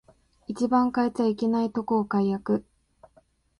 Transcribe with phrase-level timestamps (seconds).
[0.47, 2.65] 一番変えちゃいけないとこを改悪